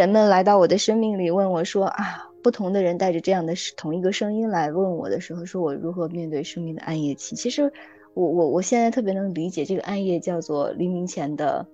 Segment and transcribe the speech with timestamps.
[0.00, 7.36] 人们来到我的生命里，问我说啊，不同的人带着这样的同一个声音来问我的时候，说我如何面对生命的暗夜期。
[7.36, 7.70] 其实，
[8.14, 11.66] 我我我现在特别能理解这个暗夜叫做黎明前的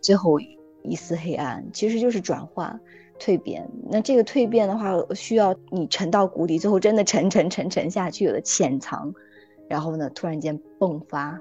[0.00, 0.40] 最后
[0.82, 2.76] 一丝黑暗，其实就是转化、
[3.20, 3.70] 蜕变。
[3.88, 9.14] 那这个蜕变的话，需要你沉到谷底，最后真的沉沉沉沉下去，有的潜藏，
[9.68, 11.40] 然后呢，突然间迸发。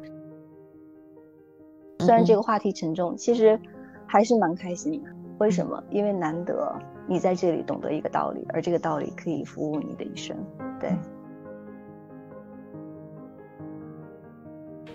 [2.01, 3.59] 虽然这个话题沉重，其实
[4.05, 5.09] 还是蛮开心的。
[5.39, 5.81] 为什么？
[5.89, 6.73] 因为难得
[7.07, 10.37] 你在这里懂得一个道理，而这个道理可以服务你的一生。
[10.79, 10.91] 对。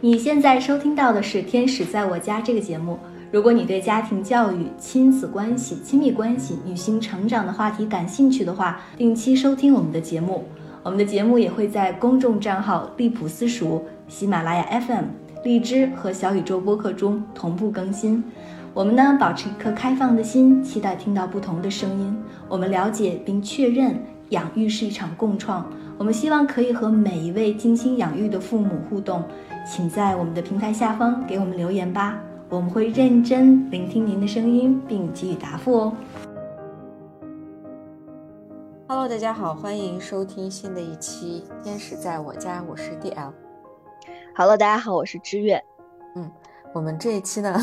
[0.00, 2.98] 你现在收听到的是《天使在我家》这个节目。
[3.32, 10.44] 如果你对家庭教育、亲子关系、亲密关系、女性成长的话题感兴趣的话，定期收听我们的节目。
[10.82, 15.04] 我们的节目也会在公众账号“利普私塾”、喜马拉雅 FM、
[15.42, 18.22] 荔枝和小宇宙播客中同步更新。
[18.74, 22.20] 我们呢，保持一颗开放的心，期待听到不同的声音。
[22.48, 25.64] 我们了解并确认，养育是一场共创。
[25.96, 29.22] 我们希望可以和每一位精心养育的父母互动，
[29.64, 35.92] 请在我们的平台下方给我们留言吧，我们会认真聆听您的声音，并给予答复哦。
[38.88, 43.30] Hello，大家好，欢迎收听新的一期《天使在我家》，我是 DL。
[44.34, 45.62] Hello，大家好，我是知月。
[46.16, 46.28] 嗯，
[46.72, 47.56] 我们这一期呢。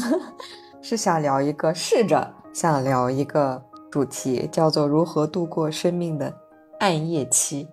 [0.81, 6.35] 是想聊一个，试着想聊一个主题，叫做如何度过生命的
[6.79, 7.67] 暗夜期。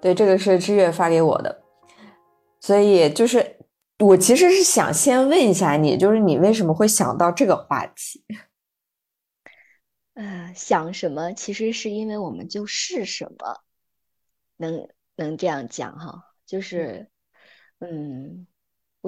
[0.00, 1.62] 对，这个是知月发给我的，
[2.60, 3.56] 所以就是
[3.98, 8.24] 我其实是想先问一下你，就是你为什么会想到这个话题？
[10.14, 11.32] 呃，想什么？
[11.34, 13.60] 其实是因为我们就是什么，
[14.56, 17.08] 能能这样讲哈，就是
[17.80, 18.46] 嗯。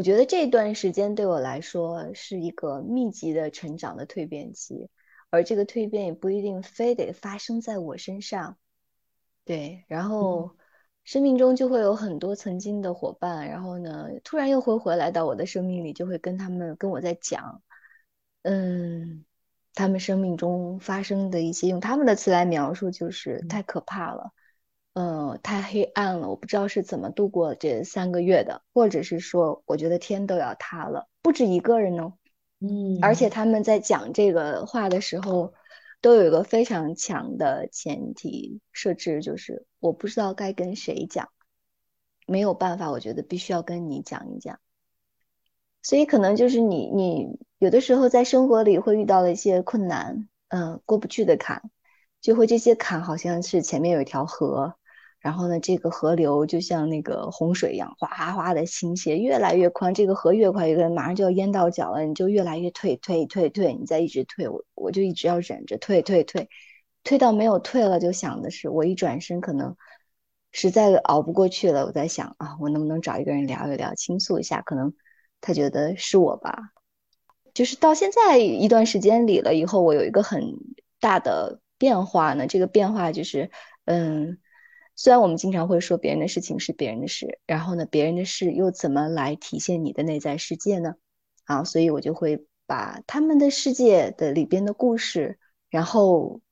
[0.01, 4.89] 我觉得这段时间对我来说是一个密集的成长的蜕变期，
[5.29, 8.57] 而这个蜕变也不一定非得发生在我身上，
[9.45, 9.85] 对。
[9.89, 10.57] 然后
[11.05, 17.63] 生命中就会有很多曾经的伙伴，然后呢，突然又会回来到我的生命里，就会跟他们跟我在讲，
[18.41, 19.27] 嗯，
[19.75, 24.33] 他们生命中发生的一些，用他们的词来描述，就是太可怕了。
[24.93, 32.13] 嗯，太黑暗了，我不知道是怎么度过这三个月的，或者是说，我觉得天都要塌了，不止一个人呢。
[32.59, 35.55] 嗯，而且他们在讲这个话的时候，
[36.01, 41.29] 都有一个非常强的前提设置，就是我不知道该跟谁讲，
[42.27, 44.59] 没有办法，我觉得必须要跟你讲一讲。
[45.83, 51.71] 所以可能就是你，你有的时候在生活里会遇到了一些困难，嗯，过不去的坎，
[52.21, 54.75] 就会这些坎好像是前面有一条河。
[55.21, 59.93] 然后呢，这个河流就像那个洪水一样，哗哗的倾泻，越来越宽。
[59.93, 63.75] 这个河越快，越马上就要淹到脚了，你就越来越退，退，退，退。
[63.75, 66.49] 你再一直退，我我就一直要忍着退，退，退，
[67.05, 69.77] 退到没有退了，就想的是，我一转身，可能
[70.53, 74.63] 实在熬不过去了，我在想啊，我能不能找一个人聊一聊，倾诉一下？
[74.63, 74.95] 可能
[75.43, 76.73] 他觉得是我吧。
[77.53, 80.57] 就是到现在一段时间里了以后，我有一个很
[80.99, 82.47] 大的变化呢。
[82.47, 83.51] 这个变化就是，
[83.85, 84.39] 嗯。
[85.03, 90.97] 虽然我们经常会说别人的事情是别人的事，然后呢，别人的事又怎么来体现你的内在世界呢？
[91.45, 95.39] 啊，所以我就会把他们的世界的里边的故事，
[95.71, 96.43] 然后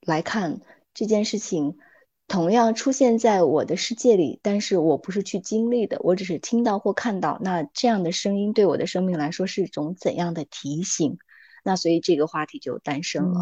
[0.00, 0.62] 来看
[0.94, 1.78] 这件事情，
[2.26, 7.38] 同样出现在我的世界里，但是我不是去经历的，我只是听到或看到。
[7.40, 11.18] 那这样的声音对我的生命来说是一种怎样的提醒？
[11.66, 13.40] 那所以这个话题就诞生了，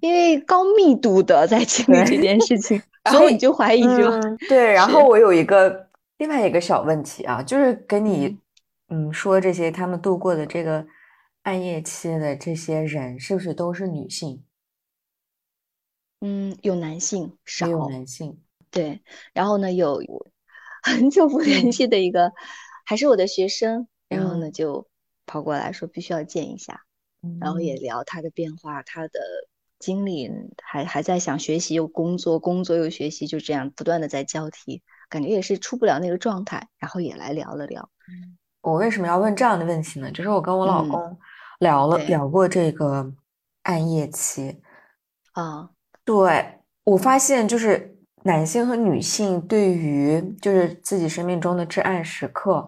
[0.00, 2.82] 因为高密度的在经历这件事情，
[3.12, 4.72] 所以你就怀疑说，对。
[4.72, 5.88] 然后我有一个
[6.18, 8.36] 另外一个小问题啊，就是跟你
[8.88, 10.84] 嗯说这些他们度过的这个
[11.42, 14.42] 暗夜期的这些人，是不是都是女性？
[16.20, 18.40] 嗯，有男性，少有男性。
[18.72, 19.00] 对，
[19.32, 20.02] 然后呢，有
[20.82, 22.32] 很久不联系的一个，
[22.84, 24.88] 还是我的学生，然后呢就
[25.24, 26.82] 跑过来说必须要见一下。
[27.38, 29.20] 然后也聊他的变化，他的
[29.78, 30.30] 经历，
[30.62, 36.68] 还还在想学习又工作，工作又学习，就这样不断的在交替，感觉也是出不了那个状态。
[36.78, 37.90] 然后也来聊了聊。
[38.62, 40.10] 我为什么要问这样的问题呢？
[40.10, 41.18] 就是我跟我老公
[41.58, 43.12] 聊了聊过这个
[43.64, 44.60] 暗夜期
[45.32, 45.70] 啊，
[46.04, 52.66] 对我发现就是男性和女性对于就是自己生命中的至暗时刻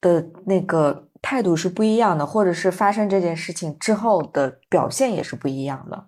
[0.00, 1.02] 的那个。
[1.22, 6.06] 态度是不一样的，或者是发生这件事情之后的表现也是不一样的。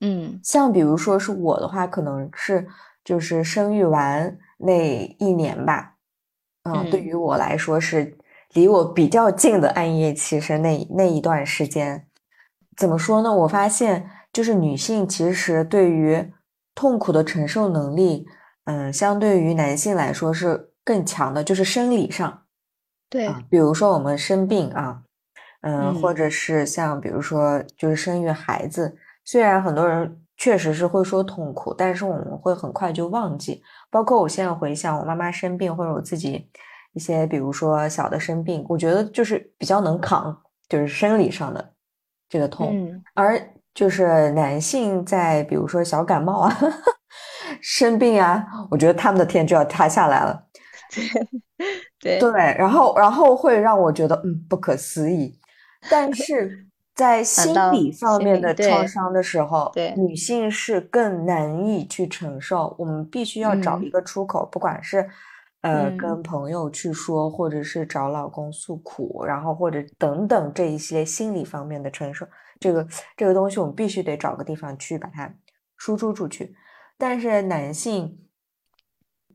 [0.00, 2.66] 嗯，像比如说是我的话，可能是
[3.04, 5.94] 就是生育完那一年吧，
[6.64, 8.16] 嗯，对于我来说是
[8.52, 12.06] 离我比较近的暗夜期是那那一段时间。
[12.76, 13.34] 怎么说呢？
[13.34, 16.32] 我发现就是女性其实对于
[16.74, 18.26] 痛苦的承受能力，
[18.64, 22.42] 嗯，相对于男性来说是更强的，就是生理上。
[23.08, 25.00] 对，比如说我们生病啊，
[25.62, 33.62] 嗯，或者是像比如说就是生育孩子，虽然很多人确实是会说痛苦，但是我们会很快就忘记。
[33.90, 36.50] 包括我现在回想我妈妈生病，或者我自己
[36.92, 40.36] 一些比如说小的生病，我觉得就是比较能扛，
[40.68, 41.72] 就是生理上的
[42.28, 42.74] 这个痛，
[43.14, 43.40] 而
[43.72, 46.58] 就是男性在比如说小感冒啊、
[47.62, 50.46] 生病啊，我觉得他们的天就要塌下来了。
[50.90, 51.04] 对
[52.18, 55.38] 对，然后然后会让我觉得嗯不可思议，
[55.90, 62.74] 但是 在心理方面的创伤的时候，对女性是更难以去承受。
[62.78, 65.06] 我们必须要找一个出口，不管是
[65.60, 72.26] 呃跟朋友去说，或者是找老公诉苦，然后或者等等这一些心理方面的承受，
[72.58, 72.86] 这个
[73.16, 75.30] 这个东西我们必须得找个地方去把它
[75.76, 76.54] 输出出去。
[76.96, 78.18] 但是男性。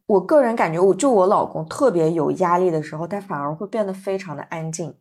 [0.06, 4.98] 我个人感觉，我就我老公特别有压力的时候，他反而会变得非常的安静，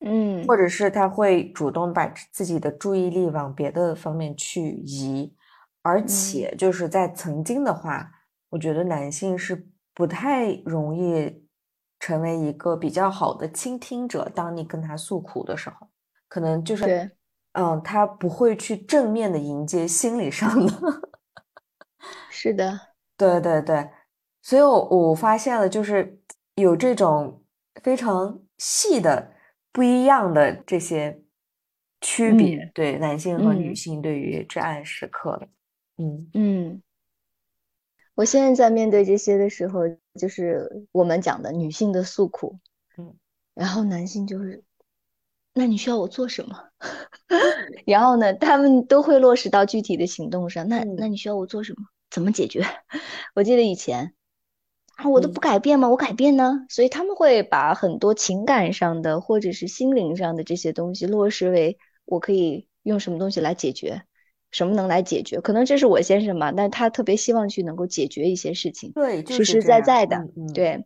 [0.00, 5.34] 嗯，或者是他会主动把自己的注意力往别的方面去移，
[5.82, 8.10] 而且就是在曾经的话，
[8.50, 11.46] 我觉得男性是不太容易
[11.98, 14.30] 成为一个比较好的倾听者。
[14.34, 15.88] 当你跟他诉苦的时候，
[16.28, 17.10] 可能就是，
[17.52, 20.72] 嗯，他不会去正面的迎接心理上的，
[22.30, 22.89] 是的。
[23.20, 23.90] 对对对，
[24.40, 26.18] 所以我我发现了，就是
[26.54, 27.42] 有这种
[27.82, 29.32] 非常细的
[29.70, 31.20] 不一样的这些
[32.00, 35.48] 区别，对男性和女性对于至暗时刻的，
[35.98, 36.30] 嗯。
[36.32, 36.82] 嗯，
[38.14, 39.80] 我现在在面对这些的时候，
[40.18, 42.58] 就是我们讲的女性的诉苦，
[42.96, 43.14] 嗯，
[43.52, 44.64] 然后男性就是，
[45.52, 46.56] 那你需要我做什么？
[47.84, 51.84] 然后呢，他们都会落实到具体的行动上，那那你需要我做什么？
[52.10, 52.62] 怎么解决？
[53.34, 54.14] 我记得以前
[54.96, 55.88] 啊，我都不改变吗？
[55.88, 56.66] 我改变呢？
[56.68, 64.02] 所以他们会把很多情感上的或者是心灵上的这些东西落实为我可以用什么东西来解决，
[64.50, 65.40] 什么能来解决？
[65.40, 70.18] 可能这是我先生嘛，但他特别希望去能够解决一些事情，对，实实在在的，
[70.52, 70.84] 对。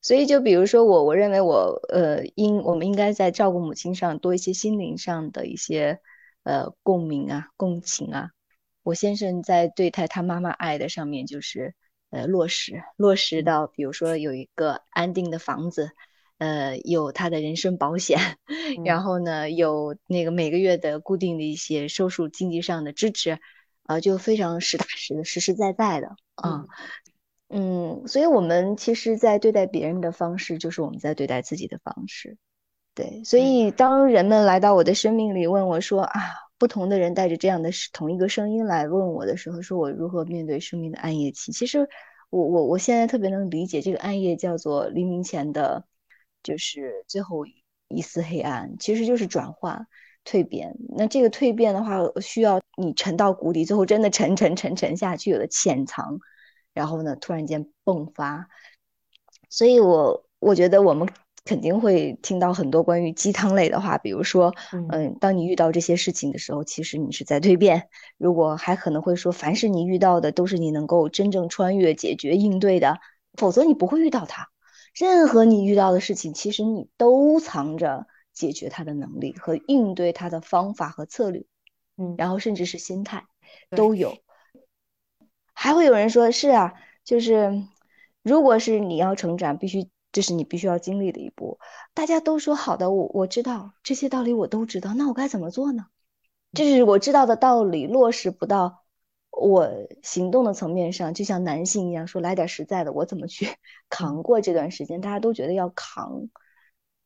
[0.00, 6.00] 所以就比如说我，我认为我呃应我们应该在照顾母亲上多一些心灵上的一些
[6.42, 8.30] 呃共鸣啊、共情啊。
[8.82, 11.74] 我先生在对待他妈妈爱的上面，就是
[12.10, 15.90] 呃落实落实到，比如说有一个安定的房子，
[16.38, 18.18] 呃有他的人身保险，
[18.84, 23.38] 然后呢有那个每个月的固定的一些收入经济上的支持，
[23.84, 26.66] 啊就非常实打实的实实在在的啊，
[27.48, 32.36] 嗯，所以我们其实，在对待别人的方式，就是我们在对待自己的方式，
[32.94, 36.20] 对，所以当人们来到我的生命里问我说啊。
[36.62, 41.50] 不同的人带着这样的同一个声音来问我的时候，说我如何面对生命的暗夜期。
[41.50, 41.88] 其实，
[42.30, 45.84] 我我我现在特别能理解这个暗夜叫做黎明前的，
[46.40, 47.44] 就是最后
[47.88, 49.84] 一丝黑暗，其实就是转化、
[50.24, 50.76] 蜕变。
[50.96, 56.20] 那这个蜕变的话，需要你沉到谷底，最后真的沉沉沉沉下去，有的潜藏，
[56.72, 58.48] 然后呢，突然间迸发。
[59.50, 61.08] 所以我我觉得我们。
[61.44, 64.54] 肯定会听到很多关于鸡汤类的话，比如说，
[64.90, 67.88] 嗯，当你遇到这些事情的时候，其实你是在蜕变。
[68.16, 73.00] 如果还可能会说，凡是你遇到的都是你能够真正穿越、解决、应对的，
[73.34, 74.50] 否则你不会遇到它。
[74.94, 81.44] 任何你遇到的事情，其实你都藏着解决它的能力和应对它的方法和策略，
[81.96, 83.24] 嗯，然后甚至是心态
[83.70, 84.16] 都有。
[85.52, 86.74] 还会有人说，是啊，
[87.04, 87.64] 就是
[88.22, 89.88] 如果是你要成长，必须。
[90.12, 91.58] 这是你必须要经历的一步。
[91.94, 94.94] 大家都说好的，我我知道这些道理，我都知道。
[94.94, 95.86] 那我该怎么做呢？
[96.52, 98.84] 这是我知道的道理，落实不到
[99.30, 99.68] 我
[100.02, 103.48] 行动的层面上，就像男性一样，说来点实在的，我怎么去
[103.88, 105.00] 扛过这段时间？
[105.00, 106.28] 大家都觉得要扛，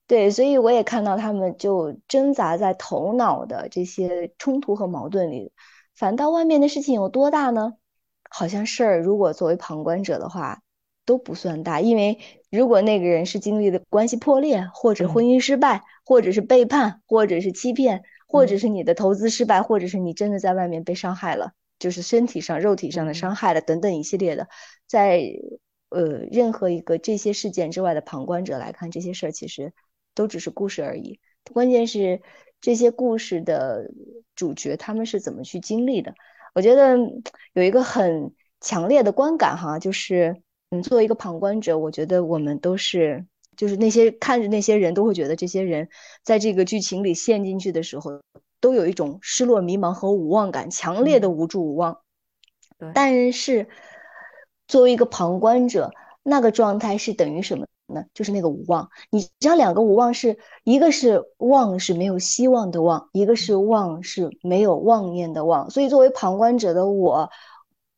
[0.08, 5.52] 对，所以我也看到他们就挣扎在头脑的这些冲突和矛盾里。
[5.94, 7.75] 反倒外面的事情有多大呢？
[8.28, 10.62] 好像事儿，如果作为旁观者的话。
[11.06, 12.18] 都不算大，因为
[12.50, 24.48] 如果那个人是经历的关系破裂，或者婚姻失败，或者是背叛，或者是欺骗，或者是你的投资失败，或者是你真的在外面被伤害了，就是身体上、肉体上的伤害了等等一系列的，
[24.88, 25.22] 在
[25.90, 29.72] 呃任何一个这些事件之外的旁观者来看，这些事儿其实
[30.12, 31.20] 都只是故事而已。
[31.52, 32.20] 关键是
[32.60, 33.92] 这些故事的
[34.34, 36.12] 主角他们是怎么去经历的？
[36.52, 36.98] 我觉得
[37.52, 40.42] 有一个很强烈的观感哈，就是。
[40.70, 43.25] 嗯，作为一个旁观者，我觉得我们都是，
[43.56, 45.88] 就是那些看着那些人都会觉得这些人
[46.25, 48.20] 在这个剧情里陷进去的时候，
[48.61, 51.99] 都有一种失落、迷茫和无望感，强烈的无助、无望。
[52.78, 53.68] 对，但是
[54.66, 55.92] 作为一个旁观者，
[56.23, 58.04] 那个状态是等于什么呢？
[58.12, 58.90] 就是那个无望。
[59.11, 65.70] 你知道，两个无望是一个是望是没有希望的望，一个是望是没有妄念的望。
[65.70, 67.30] 所以，作为旁观者的我，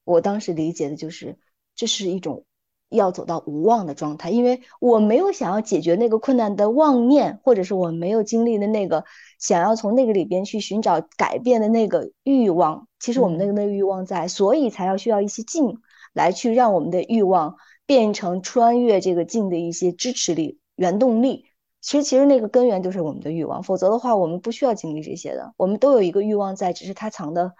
[0.04, 1.38] 我当时理解的就是，
[1.74, 2.44] 这是一种
[2.88, 9.04] 要走到无望的状态，因为我没有想要解决那个困难的妄念，或者是我没有经历的那个
[9.38, 12.88] 想要从那个里边去寻找改变的那个欲望。
[12.98, 15.78] 其实我们那个那个欲望在，所以才要需要一些静
[16.12, 17.56] 来去让我们的欲望。
[17.86, 21.46] 变成穿越这个境的一些支持力、原动力。
[21.80, 23.62] 其实，其实那个根源就是我们的欲望。
[23.62, 25.54] 否则的话，我们不需要经历这些的。
[25.56, 27.54] 我们都有一个欲望在，只是它藏的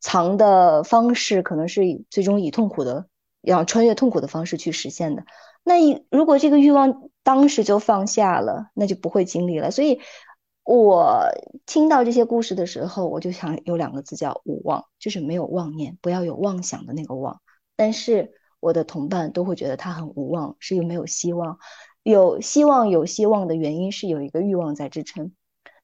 [0.00, 3.08] 藏的方式可能是以最终以痛苦的，
[3.44, 5.24] 要穿越痛苦的方式去实现的。
[5.62, 5.74] 那
[6.10, 9.70] 如果这个欲望当时就放下了，那就不会经历了。
[9.70, 10.00] 所以，
[10.64, 11.28] 我
[11.66, 17.40] 听到这些故事的时候，我就想有两个字叫无望，就是没有妄念，不要有妄想的那个妄。
[17.76, 18.32] 但是。
[18.60, 21.58] 我的同伴都会觉得他很无望，是又没有希望。
[22.02, 25.32] 有希望有希望的原因是有一个欲望在支撑。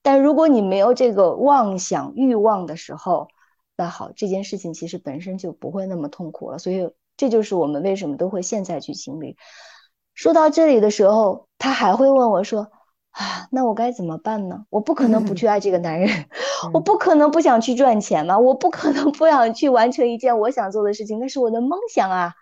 [0.01, 3.29] 但如果你没有这个妄想欲望的时候，
[3.77, 6.59] 那好，这件事情其实本身就不会那么痛苦了。
[6.59, 6.91] 所以
[7.21, 9.37] 这就是我们为什么都会现在去经历。
[10.15, 12.71] 说到这里的时候，他还会问我说
[13.13, 14.65] ：“啊，那我该怎么办呢？
[14.71, 16.09] 我不可能不去爱这个男人，
[16.73, 22.33] 我不可能不想去赚钱嘛，我不可能不想去完成一件我想做的事情，那是我的梦想啊。”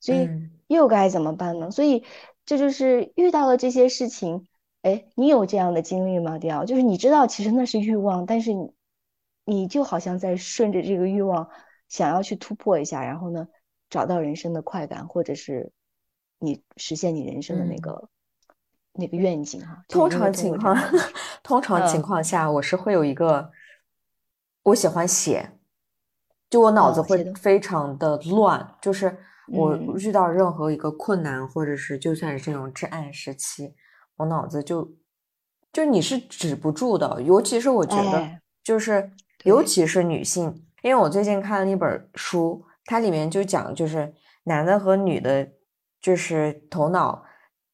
[0.00, 0.30] 所以
[0.66, 1.70] 又该怎么办呢？
[1.70, 2.02] 所以
[2.46, 4.48] 这就是遇到了这些事情，
[4.80, 6.38] 哎，你有这样的经历吗？
[6.38, 8.72] 迪奥，就是你知道其实那是欲望，但是你
[9.44, 11.50] 你就好像在顺着这个欲望
[11.88, 13.46] 想要去突破一下，然后呢
[13.92, 15.70] 找到人生的快感，或者是
[16.38, 18.08] 你实现你人生的那个
[18.94, 19.84] 那个愿景哈。
[19.88, 20.74] 通常情况，
[21.44, 23.50] 通常情况下我是会有一个，
[24.62, 25.50] 我喜欢写，
[26.48, 29.18] 就我脑子会非常的乱，就是。
[29.48, 33.74] 我遇到任何一个困难，或者是就算是这种至暗时期，
[34.16, 34.94] 我脑子就
[35.72, 37.20] 就你是止不住的。
[37.20, 39.10] 尤其是我觉得，就是
[39.42, 45.48] 尤其是女性，因为我最近看了一本书，它里面就讲，就是男的和女的，
[46.00, 47.24] 就是头脑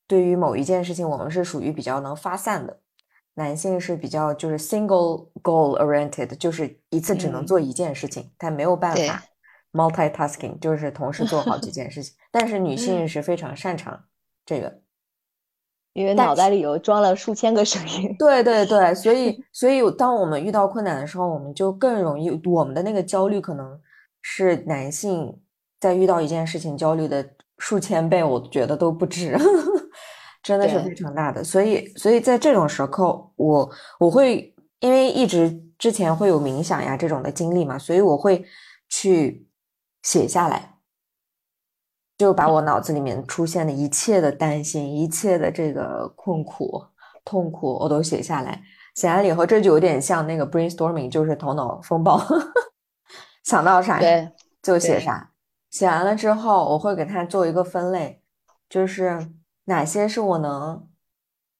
[0.07, 2.81] 对于某一件事情，我们是属于比较能发散的。
[3.35, 9.23] 男性是比较就是 single goal oriented，就是一次只能做一件事情，他没有办法。
[9.71, 14.03] multitasking 就是同时做好几件事情，但是女性是非常擅长
[14.47, 14.81] 这个，
[15.93, 18.17] 因为脑袋里有装了数千个声音。
[18.19, 23.79] 对对对，所以 所以当我们遇到困难的时候，我们就更容易，我们的那个焦虑可能
[24.31, 25.41] 是男性
[25.81, 29.39] 在遇到一件事情焦虑的数千倍，我觉得都不止，
[30.43, 31.43] 真的是非常大的。
[31.43, 38.45] 所以所以在这种时候，我我会因为一直之前会有冥想呀这种的经历嘛，所以我会
[38.89, 39.47] 去。
[40.01, 40.77] 写下来，
[42.17, 46.81] 就把我脑子里面出现的一切的担心、一切的这个困苦、
[47.25, 48.63] 痛苦，我都写下来。
[48.95, 52.17] 写完了以后，这就有点像那个 brainstorming，就是头脑风暴，
[53.49, 53.99] 想到啥
[54.63, 55.33] 就写啥。
[55.71, 58.23] 写完了之后，我会给它做一个分类，
[58.69, 59.33] 就是
[59.65, 60.87] 哪些是我能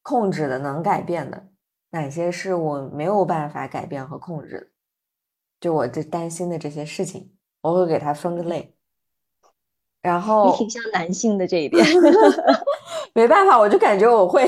[0.03, 1.49] 控制的、能改变的，
[1.91, 4.67] 哪些是我没有办法改变和控制的，
[5.61, 7.33] 就我这担心的这些事情。
[7.63, 8.75] 我会给他分个类，
[10.01, 11.85] 然后你挺像男性的这一点，
[13.15, 14.47] 没办法，我就感觉我会，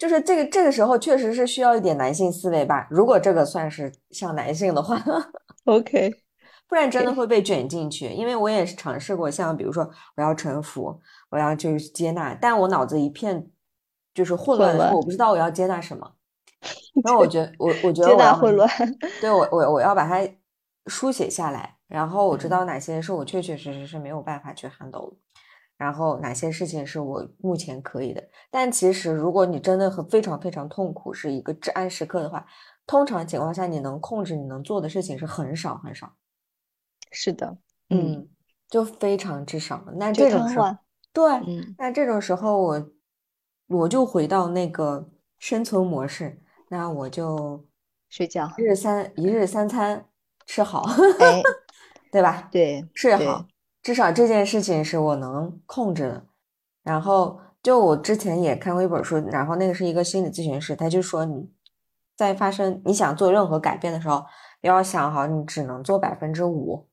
[0.00, 2.88] 就是这个这个时候确实是需要一点男性思维吧。
[2.90, 4.96] 如果这个算是像男性的话，
[5.66, 6.10] OK，
[6.66, 8.08] 不然真的会被卷进去。
[8.08, 13.46] 因为我也是尝试过，像比如说我要臣服，我要就是接纳，但我脑子一片
[14.14, 16.14] 就是混乱我不知道我要接纳什么。
[17.04, 18.68] 然后我觉得我我觉得接纳混乱，
[19.20, 20.26] 对我我我要把它。
[20.86, 25.14] 书写下来，然后我知道哪些是我确确实实是没有办法去 handle，
[25.80, 28.22] 然后哪些事情是我目前可以的。
[28.50, 32.44] 但其实，如果你真的很非常非常痛苦，是一个至暗时刻的话，
[32.86, 36.12] 通常情况下你能控制、你能做的事情是很少很少。
[37.10, 37.56] 是的，
[37.88, 38.28] 嗯，
[38.68, 39.82] 就非常之少。
[39.96, 40.76] 那这种时候，
[41.14, 41.30] 对，
[41.78, 42.90] 那这种时候我
[43.68, 45.08] 我就回到那个
[45.38, 47.66] 生存模式，那我就
[48.10, 50.06] 睡觉，一日三一日三餐。
[50.46, 50.82] 吃好，
[51.20, 51.40] 哎，
[52.10, 52.48] 对吧？
[52.50, 53.46] 对，睡好，
[53.82, 56.26] 至少这件事情是我能控制的。
[56.82, 61.50] 然后，就我之前也看过一本书，然后那个是一个心理咨询师，他就说你
[62.16, 64.24] 在发生你想做任何改变的时候，
[64.62, 66.86] 要想好你只能做百分之五，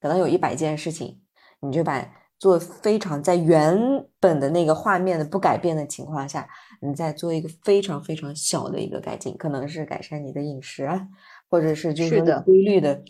[0.00, 1.20] 可能有一百件事情，
[1.60, 2.06] 你就把
[2.38, 3.78] 做非常在原
[4.20, 6.48] 本的那个画面的不改变的情况下，
[6.80, 11.06] 你再做一个非常非常小的一个改进，可能是改善你的饮食啊，
[11.48, 13.02] 或者是就是规律的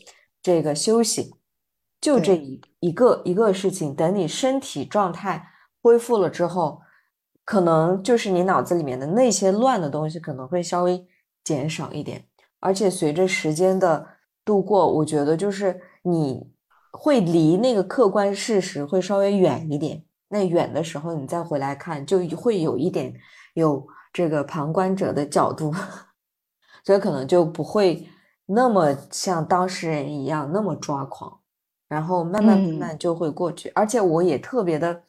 [0.43, 1.35] 这个休息，
[2.05, 5.49] 就这一一个一个事情，等你身体状态
[5.81, 6.83] 恢复了之后，
[7.47, 11.07] 可能就是你脑子里面的那些乱的东西可能会稍微
[11.43, 12.27] 减少一点，
[12.61, 14.07] 而且随着时间的
[14.45, 16.53] 度过，我觉得就是你。
[16.97, 23.13] 会离那个客观事实会稍微远一点，那远的时候你再回来看，就会有一点
[23.55, 25.75] 有这个旁观者的角度，
[26.87, 28.07] 所以可能就不会
[28.47, 31.41] 那么像当事人一样那么抓狂，
[31.89, 33.71] 然后慢慢慢慢就会过去。
[33.75, 35.03] 而且我也特别的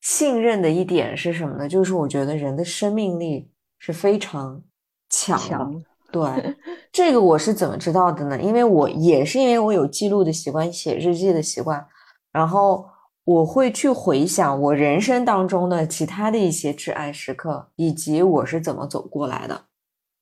[0.00, 1.68] 信任的一点是什么呢？
[1.68, 4.62] 就是我觉得人的生命力是非常
[5.08, 5.82] 强的。
[6.10, 6.56] 对，
[6.92, 8.38] 这个我是怎么知道的呢？
[8.38, 11.86] 因为我也是因为我有记录的习惯，写日记的习惯，
[12.30, 12.86] 然后
[13.24, 19.64] 我会去回想我人生当中的其他的一些挚爱时刻，以及我是怎么走过来的，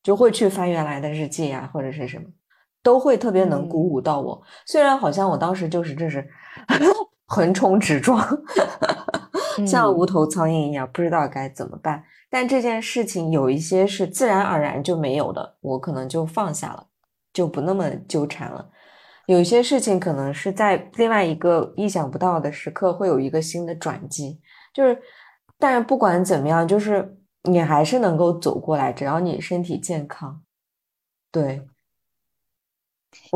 [0.03, 2.25] 就会去翻原来的日记啊，或者是什么，
[2.83, 4.43] 都会特别能鼓舞到我。
[4.67, 6.27] 虽然好像我当时就是这是
[7.27, 8.27] 横冲直撞，
[9.67, 12.03] 像无头苍蝇一样，不知道该怎么办。
[12.29, 16.87] 但这件事情有一些是自然而然就没有的，我可能就放下了，
[17.33, 18.71] 就不那么纠缠了。
[19.27, 24.41] 有些事情可能是在另外一个意想不到的时刻会有一个新的转机，
[24.75, 24.99] 就是，
[25.59, 30.43] 但是不管怎么样，就是你还是能够走过来，只要你身体健康。
[31.31, 31.65] 对，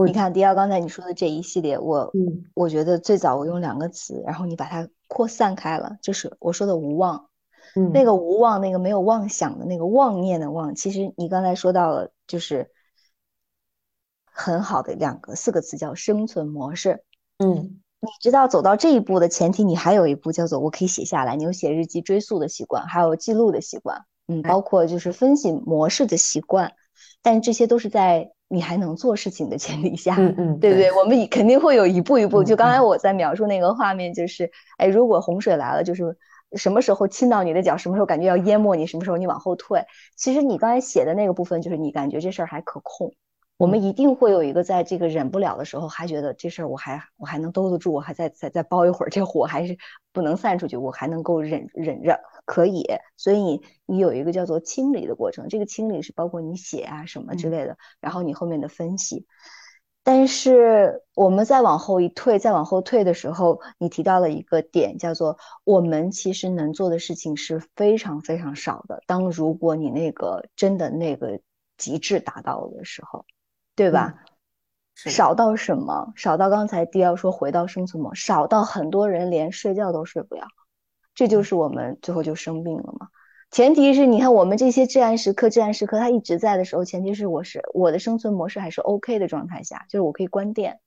[0.07, 2.13] 你看迪奥刚才你说的这一系列，我
[2.55, 7.29] 我觉得最早我用两个词，然后你把它扩散开了，就是我说的无望。
[7.93, 12.71] 那个无望，那个没有妄想的那个妄念的妄，其实你刚才说到了，就是
[14.31, 17.03] 很好的两个四个词叫生存模式。
[17.39, 26.75] 嗯，你知道走到这一步的前提，你还有一步叫做我可以写下来，你有写日记追溯的习惯，还有记录的习惯，嗯，包括就是分析模式的习惯，
[27.23, 30.93] 但这些都是在你还能做事情的前提下，嗯嗯，对不对？
[30.93, 36.17] 我们肯定会有一步一步，就刚才我在描述那个画面，就是哎，如果洪水来了，就是。
[36.57, 39.87] 什么时候亲到你的脚，什么时候感觉要淹没你，什么时候你往后退。
[40.15, 43.13] 其实你刚才写的那个部分，就是你感觉这事儿还可控。
[43.57, 49.77] 我们一定会有一个在这个忍不了的时候，还觉得这事儿我还我还能兜得住，我还再再再包一会儿，这火还是
[50.13, 52.85] 不能散出去，我还能够忍忍着，可以。
[53.17, 59.25] 所以你你有一个叫做清理的过程，这个清理是包括你写啊什么之类的，然后你后面的分析。
[60.03, 69.01] 但是我们再往后一退，再往后退的时候，你提到了一个点，叫做我们其实能做的事情是非常非常少的。
[69.07, 71.41] 当如果你那个真的那个
[71.79, 73.25] 极致达到了的时候，
[73.75, 74.15] 对吧？
[74.95, 76.13] 少到什么？
[76.17, 80.47] 少到刚才迪奥说回到生存模式，少到很多人连睡觉都睡不了，
[81.15, 83.09] 这就是我们最后就生病了嘛。
[83.51, 90.81] 前提是你看我们这些至暗时刻，至暗时刻它一直在的时候，前提是我是我的生存模式还是 OK 的状态下，就是我可以关电，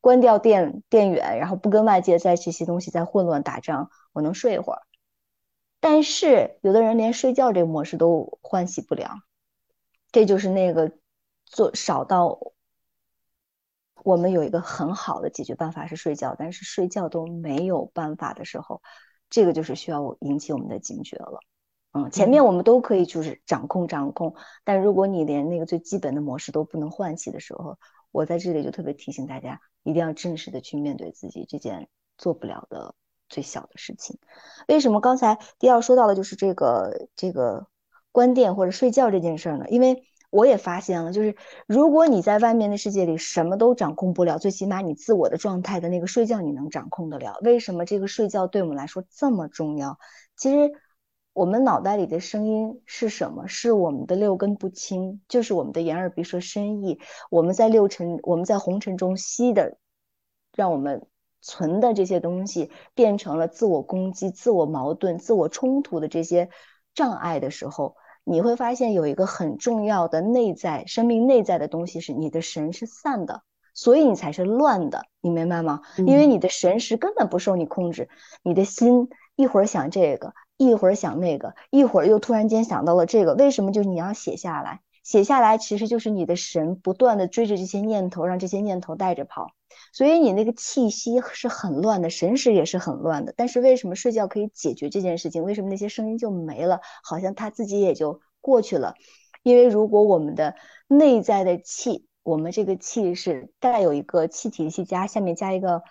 [0.00, 4.82] 关掉电电源，然后不跟外界在这些东西在混乱打仗，我能睡一会儿。
[5.80, 9.10] 但是有的人连睡觉这个模式都唤醒不了，
[10.12, 10.92] 这就是那个
[11.54, 12.38] 做少到
[14.02, 18.82] 我们有一个很好的解决办法是睡觉，但是睡觉都没有办法的时候，
[19.30, 21.38] 这个就是需要引起我们的警觉了。
[21.92, 27.78] 嗯，前面我们都可以就是掌控掌控，但如果你连那个最基本的模式都不能唤起的时候，
[28.10, 31.88] 我在这里就特别提醒大家，一定要正式的去面对自己这件
[32.18, 32.96] 做不了的
[33.28, 34.18] 最小的事情。
[34.66, 37.68] 为什么刚才迪奥说到的就是这个这个
[38.10, 39.68] 关店或者睡觉这件事呢？
[39.68, 40.02] 因为
[40.34, 47.38] 我也发现了，就是如果你在外面的世界里什么都掌控不了，最起码你自我的状态的那个睡觉你能掌控得了。
[47.42, 49.98] 为什么这个睡觉对我们来说这么重要？
[50.36, 50.72] 其实。
[51.36, 53.48] 我们脑袋里的声音是什么？
[53.48, 57.00] 是我们的六根不清，就是我们的眼耳鼻舌身意。
[57.28, 59.76] 我们在六尘，我们在红尘中吸的，
[60.54, 61.08] 让我们
[61.40, 66.50] 存的这些东西，变成了自我攻击、自我矛盾、自我冲突的这些
[66.94, 73.42] 障碍的时候，你会发现有一个很重要的内在生命内在的东西是你的神是散的，
[73.74, 75.82] 所以你才是乱的，你明白吗？
[75.98, 78.08] 因为你的神识根本不受你控制，
[78.42, 80.32] 你的心一会儿想这个。
[80.56, 83.72] 一会儿想那个，一会儿又突然间想到了这个，为什么？
[83.72, 89.48] 就是你要写下来，写下来其实就是你的神不断的追着这些念头，让这些念头带着跑，
[89.94, 93.32] 所以你那个气息是很乱的，神识也是很乱的。
[93.36, 95.44] 但是为什么睡觉可以解决这件事情？
[95.44, 96.80] 为什么那些声音就没了？
[97.04, 98.94] 好像他自己也就过去了。
[99.44, 100.56] 因为如果我们的
[100.88, 105.82] 内在的气，我们这个气是带有一个气体气加下面加一个。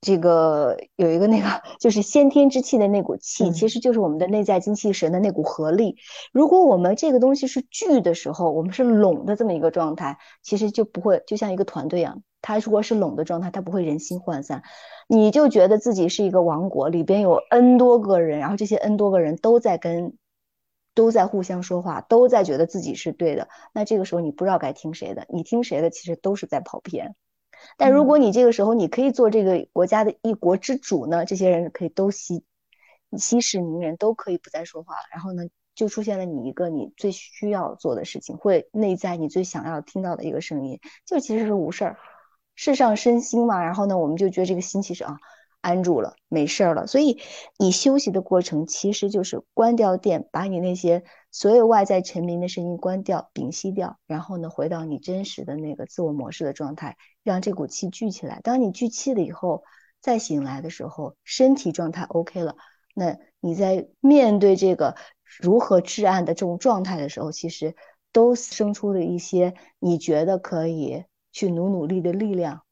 [0.00, 1.46] 这个有一个那个
[1.78, 5.96] 就是先天之气的那股气，嗯其实就是我们的内在精气神的那股合力。
[6.32, 12.22] 如果我们这个东西是聚的时候，我们是拢的这么一个状态，其实就不会就像一个团队一样。
[12.42, 14.62] 它如果是拢的状态，它不会人心涣散，
[15.08, 20.14] 你就觉得自己是一个王国，里边有 N 多个人，然后这些 N 多个人都在跟。
[20.92, 23.48] 都在互相说话，都在觉得自己是对的。
[23.72, 27.14] 那这个时候你不知道该听谁的，你听谁的，其实都是在跑偏。
[27.76, 32.44] 但如果你这个时候你可以做这个国家的一国之主呢，这些人可以都息
[33.16, 35.02] 息事宁人，都可以不再说话了。
[35.12, 35.44] 然后呢，
[35.74, 41.98] 就出现了你一个你最需要做的事情，会内在你最想要听到的一个声音，就其实是无事儿，
[42.54, 43.62] 世上身心嘛。
[43.62, 45.18] 然后呢，我们就觉得这个心其实啊
[45.60, 46.86] 安住了，没事儿了。
[46.86, 47.18] 所以
[47.58, 58.40] 你休息的过程其实就是关掉电，把你那些所有外在沉迷的声音关掉、屏息掉，然后呢，回到你真实的那个自我模式的状态，让这股气聚起来。
[58.42, 59.62] 当你聚气了以后，
[60.00, 62.56] 再醒来的时候，身体状态 OK 了，
[62.94, 64.96] 那你在面对这个
[65.40, 67.76] 如何至暗的这种状态的时候，其实
[68.12, 72.62] 都生出了一些你觉得可以去努努力的力量。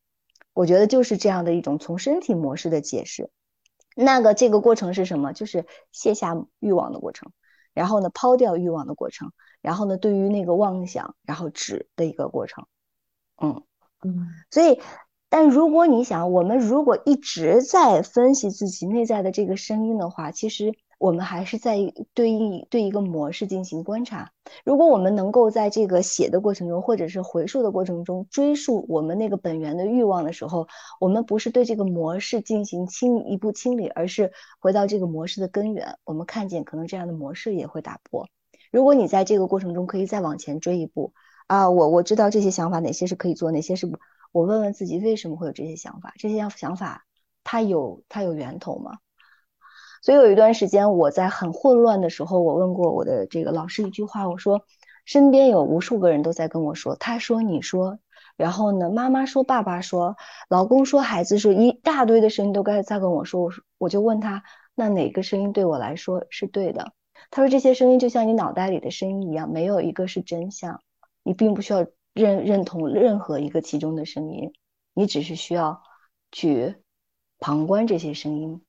[0.59, 3.31] 我觉得就是这样的一种从身体模式的解释。
[3.95, 5.33] 那个这个过程是什么？
[5.33, 7.31] 就是卸下欲望的过程，
[7.75, 9.31] 然后呢抛掉欲望的过程，
[9.63, 12.67] 然后呢对于那个妄想，然后止的一个过程。
[13.41, 13.63] 嗯
[14.03, 14.81] 嗯所以，
[15.29, 21.79] 但如果你想，我们如果一直在分析自己内在的这个声音的话，其实我们还是在
[22.13, 24.33] 对应对一个模式进行观察。
[24.65, 30.67] 如果我们能够在这个写的过程中，或者是回溯的过程中追溯我们那个本源的欲望的时候，
[31.01, 35.99] 我们不是对这个模式进行清一步清理，而是回到这个模式的根源。
[36.05, 38.27] 我们看见可能这样的模式也会打破。
[38.73, 41.13] 如果你在这个过程中可以再往前追一步
[41.47, 43.99] 啊，我我知道这些想法哪些是可以做，哪些是不，
[44.33, 46.13] 我问问自己为什么会有这些想法？
[46.19, 47.05] 这些想法
[47.45, 48.99] 它有它有源头吗？
[50.03, 54.65] 所以有一段时间我在很混乱的时候，我问过我的这个老师一句话，我说
[55.05, 57.99] 身边有无数个人都在跟我说，他说你说，
[58.37, 60.17] 然后呢，妈妈说，爸爸说，
[60.49, 64.43] 老公说，孩子说，一大堆的声音都该在跟我说，我说我就问他，
[64.75, 66.93] 那哪个声音对我来说是对的？
[67.31, 70.81] 他说这些声音就像你脑袋里的声音一样，没有一个是真相，
[71.23, 74.53] 你并不需要认认同任何一个其中的声音，
[74.95, 75.83] 你只是需要
[76.31, 76.77] 去
[77.41, 78.63] 旁观这些声音。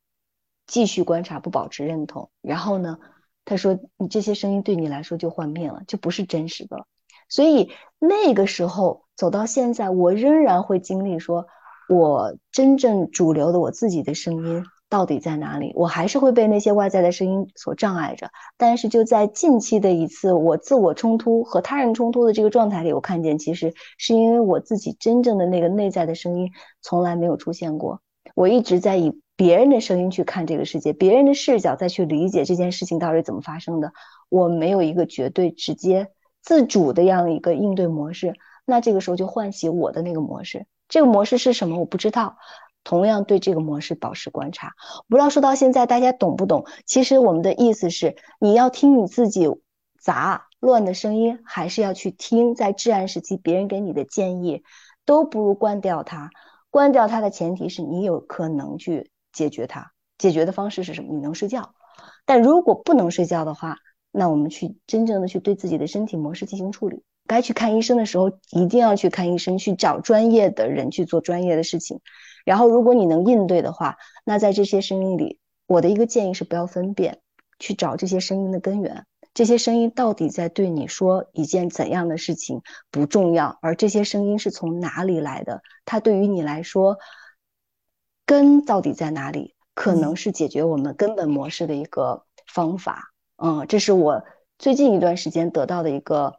[0.70, 2.30] 继续观察，不保持认同。
[2.42, 3.00] 然后呢，
[3.44, 6.86] 他说你这些声音对你来说就幻灭了，就不是真实的了。
[7.28, 11.48] 所以那个时候走到现在，我仍然会经历说，
[11.90, 15.72] 我真正主流的我自己的声音到底在哪里？
[15.76, 18.30] 我还是会被那些外在的声音所障碍着。
[18.58, 26.52] 但是就在近期的一次我自我冲突和他人冲突的这个状态里，我看见其实是因为我自己真正的那个内在的声音
[26.82, 28.02] 从来没有出现过。
[28.36, 33.94] 我一直在以别人的声音去看这个世界，别人的视角再去理解这件事情到底怎么发生的。
[34.28, 36.10] 我没有一个绝对直接
[36.42, 38.34] 自主的样一个应对模式，
[38.66, 40.66] 那这个时候就唤起我的那个模式。
[40.90, 41.80] 这个模式是什么？
[41.80, 42.36] 我不知道。
[42.84, 44.74] 同样对这个模式保持观察。
[45.08, 46.66] 不知道说到现在大家懂不懂？
[46.86, 49.48] 其实我们的意思是，你要听你自己
[50.02, 54.64] 杂乱的声音，还是要去听在至暗时期别人给你的建议，
[55.06, 56.30] 都不如关掉它。
[56.70, 61.14] 关掉它的前提是你有可能去解决它，解决的方式是什么？
[61.14, 61.74] 你能睡觉。
[62.26, 63.78] 但如果不能睡觉的话，
[64.12, 67.04] 那我们去真正的去对自己的身体模式进行处理。
[67.28, 72.00] 该去看医生的时候，一定要去看医生，去找专业的人去做专业的事情。
[72.44, 77.20] 然后，如果你能应对的话，那在这些声音里，我的一个建议是不要分辨，
[77.60, 79.06] 去找这些声音的根源。
[79.36, 85.62] 这些声音到底在对你说一件怎样的事情不重要，而这些声音是从哪里来的？
[85.86, 86.98] 它对于你来说，
[88.30, 89.56] 根到底在哪里？
[89.74, 93.12] 可能是解决我们根本模式的一个方法。
[93.44, 94.24] 嗯，这是我
[94.60, 96.36] 最近一段时间得到的一个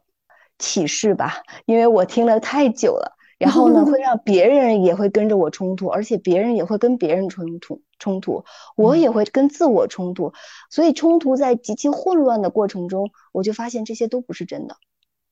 [0.57, 8.45] 启示吧，因为我听了太久了，然后呢，会 让别人也会跟着我冲突，而且别人也会跟别人冲突冲突，
[8.77, 10.31] 我也会跟自我冲突，
[10.69, 14.77] 所以冲突在极其混乱的过程中，我就发现这些都不是真的。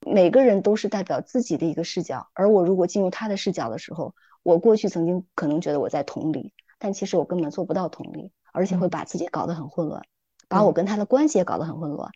[0.06, 10.02] 每个人都是代表自己的一个视角，而我如果进入他的视角的时候，我过去曾经可能觉得我在同理，但其实我根本做不到同理，而且会把自己搞得很混乱，
[10.48, 12.12] 把我跟他的关系也搞得很混乱。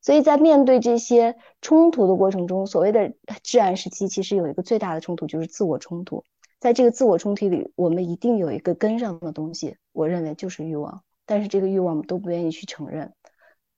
[0.00, 6.24] 所以在面对这些冲突的过程中，所谓的至暗时期，其实有一个最大的冲突就是自我冲突。
[6.60, 13.12] 在这个自我冲突里，我们一定有一个根上的东西，我认为就是欲望，但是这个欲望我们都不愿意去承认。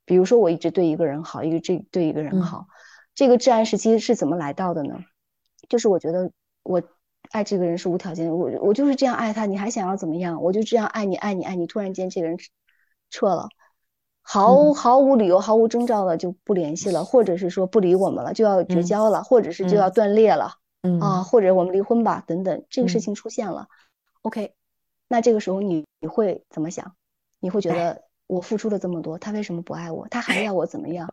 [0.04, 2.66] 比如说，我一直对一个人好，一直对一个人好。
[3.14, 4.98] 这个至暗时期是怎么来到的呢？
[5.68, 6.82] 就是我觉得我
[7.30, 10.42] 爱这个人是无条件的，我我就是这样爱他，你还想要怎么样？
[10.42, 12.36] 我就这样爱你，爱你，爱你，突然间这个人
[13.08, 13.48] 撤了，
[14.22, 20.54] 毫毫无理由、毫无征兆的就不联系了，或者是说不理我们了，就要绝交了，或者是就要断裂了，
[21.00, 23.68] 啊，或者我们离婚吧，等等，这个事情出现了
[24.22, 24.54] ，OK，
[25.08, 26.94] 那这个时候你你会怎么想？
[27.38, 30.08] 你会觉得我付出了这么多，他为什么不爱我？
[30.08, 31.08] 他还要我怎么样？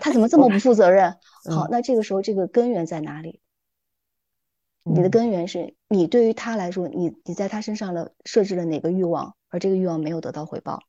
[0.00, 1.16] 他怎么这么不负责任？
[1.50, 3.40] 好，那这个时候这个根源在哪里？
[4.94, 10.80] 你的根源是你对于他来说，你你在他身上了设置了哪个欲望，而这个欲望没有得到回报，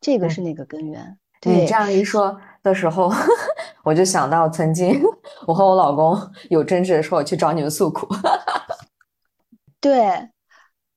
[0.00, 1.18] 这个是那个根源。
[1.42, 3.12] 你这样一说的时候，
[3.84, 5.00] 我就想到曾经
[5.46, 6.18] 我和我老公
[6.50, 8.08] 有争执的时候，去找你们诉苦。
[9.80, 10.30] 对，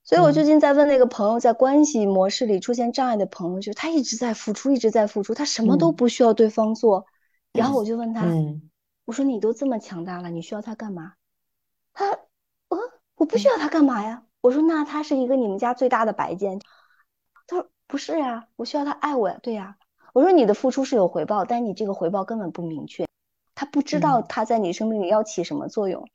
[0.02, 7.04] 所以我最近在问那个朋友，在关系模式里出现障碍的朋友，就是他一直在付出，一直在付出，他什么都不需要对方做，
[7.52, 8.24] 然后我就问他。
[9.10, 11.14] 我说你都这么强大了，你需要他干嘛？
[11.92, 12.12] 他，
[12.68, 12.78] 呃，
[13.16, 14.22] 我不需要他干嘛呀？
[14.40, 16.60] 我说那他是一个你们家最大的白件。
[17.48, 19.36] 他说不是呀，我需要他爱我呀。
[19.42, 19.78] 对呀。
[20.12, 23.08] 我说你的付出是有回报，但你这个回报根本不明确，
[23.56, 26.08] 他不知道他在你生命里要起什么作用。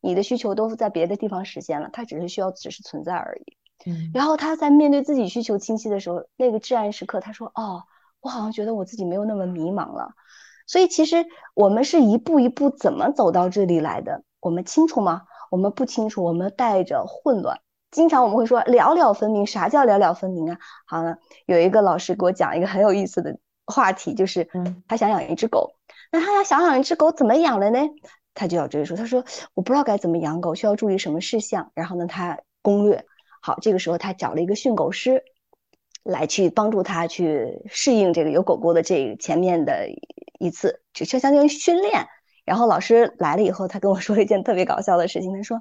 [0.00, 3.56] 你的需求都在别的地方实现了，他只是需要只是存在而已。
[3.90, 4.12] 嗯。
[4.14, 7.82] 然后他在面对自己需求清晰的时候，那个至暗时刻，他说：“哦，
[8.20, 10.14] 我好像觉得我自己没有那么迷茫了。”
[10.70, 14.22] 所以其实我们是一步一步怎么走到这里来的？
[14.38, 15.22] 我们清楚吗？
[15.50, 17.58] 我们不清楚，我们带着混乱。
[17.90, 20.58] 经常我们会说了了分明，啥叫了了分明啊？
[20.86, 24.48] 好了，有一个老师给我讲一个很有意思的话题，就是
[24.86, 25.74] 他想养一只狗，
[26.12, 27.80] 那他要想养一只狗怎么养的呢？
[28.32, 33.04] 他就要追溯，他说我不知道该怎么养狗，需要注意什么事项，然后呢他攻略
[33.42, 35.24] 好，这个时候他找了一个训狗师
[36.04, 39.88] 来去帮助他去适应这个有狗狗的这前面的。
[40.40, 42.08] 一次只是相当于训练，
[42.46, 45.30] 然后老师来了以后，他跟我说了一件特别搞笑的事情。
[45.34, 45.60] 他说：“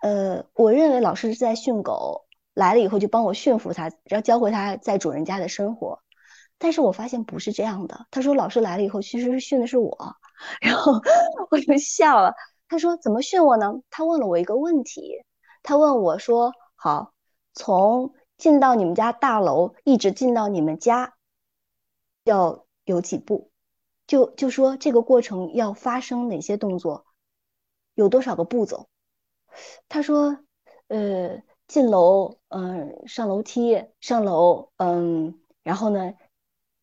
[0.00, 5.98] 呃，我认为老师是在训狗，来了以后就帮我驯服它，然后教会它在主人家的生活。
[6.56, 8.06] 但是我发现不是这样的。
[8.12, 10.16] 他说老师来了以后，其实是训的是我。
[10.60, 10.92] 然后
[11.50, 12.32] 我就笑了。
[12.68, 13.72] 他说怎么训我呢？
[13.90, 15.24] 他问了我一个问题。
[15.64, 17.12] 他问我说：好，
[17.54, 21.14] 从进到你们家大楼一直进到你们家，
[22.22, 23.50] 要有几步？”
[24.06, 27.06] 就就说这个过程要发生哪些动作，
[27.94, 28.88] 有多少个步骤？
[29.88, 30.38] 他说，
[30.88, 36.14] 呃，进楼，嗯，上楼梯，上楼，嗯，然后呢，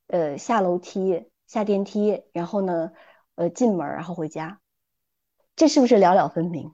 [0.07, 2.91] 呃，下楼梯，下电梯，然后呢，
[3.35, 4.59] 呃，进门，然后回家，
[5.55, 6.73] 这是不是了了分明？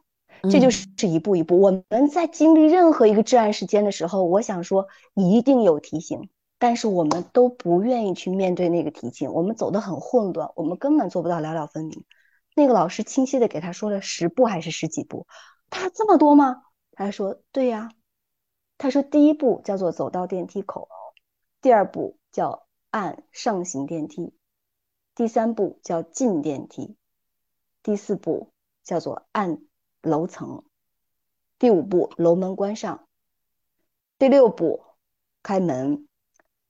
[0.50, 1.60] 这就是是一步一步。
[1.60, 6.30] 我们在经历任何一个至暗时间的时候，我想说，一定有提醒。
[6.60, 12.06] 但是我们都不愿意去面对那个提醒，我们走得很混乱，我们根本做不到了了分明。
[12.54, 15.26] 那个老师清晰的给他说了十步还是十几步，
[15.70, 16.64] 他这么多吗？
[16.92, 17.90] 他说对呀。
[18.78, 20.90] 他说第一步叫做走到电梯口，
[21.62, 24.34] 第二步叫按上行电梯，
[25.16, 26.98] 第三步叫进电梯，
[27.84, 28.52] 第四步
[28.84, 29.62] 叫做按
[30.02, 30.64] 楼层，
[31.58, 33.08] 第五步楼门关上，
[34.18, 34.84] 第六步
[35.42, 36.09] 开门。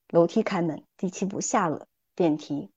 [0.09, 2.71] 楼梯开门，第七步下了电梯，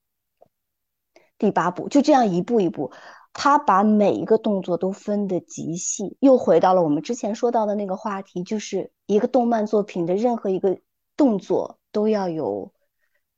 [1.39, 2.93] 第八步就这样一步一步，
[3.33, 10.79] 他把每一个动作都分得极细，又回到了我们之前说到的那个话题，就是一个动漫作品的任何一个
[11.17, 12.73] 动作都要有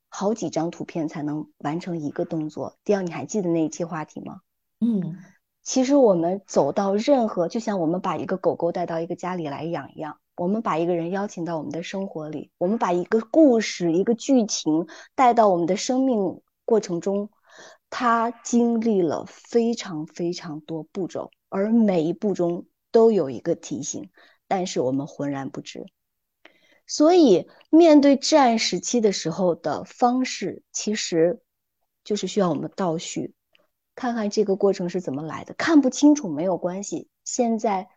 [0.09, 2.77] 好几张图片才能完成一个动作。
[2.83, 4.41] 第二，你还记得那一期话题吗？
[4.81, 5.17] 嗯，
[5.63, 10.19] 其实我们走到任何，就像我们把一个狗狗带到一个家里来养一样。
[10.35, 17.29] 我们把一个人邀请到我们的生活里，我们把一个故事、一个剧情带到我们的生命过程中，
[17.89, 24.09] 他经历了非常非常多步骤，而每一步中都有一个提醒，
[24.49, 25.85] 但是我们浑然不知。
[26.85, 31.41] 所以，面对至暗时期的时候的方式，其实
[32.03, 33.33] 就是需要我们倒叙，
[33.95, 35.53] 看看这个过程是怎么来的。
[35.53, 37.87] 看不清楚没有关系，现在。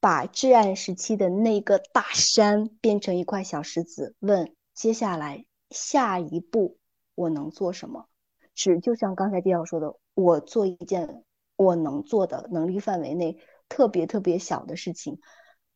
[0.00, 6.78] 把至暗时期的那个大山变成一块小石子，问接下来下一步
[7.14, 8.08] 我能做什么？
[8.54, 11.24] 只就像刚才迪奥说的，我做一件
[11.56, 15.20] 我能做的能力范围内特别特别小的事情，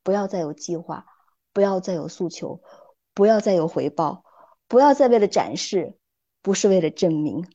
[0.03, 1.07] 不要再有计划，
[1.53, 2.63] 不要再有诉求，
[3.13, 4.25] 不要再有回报，
[4.69, 5.99] 不要再为了展示，
[6.41, 7.47] 不是为了证明，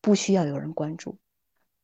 [0.00, 1.18] 不需要有人关注，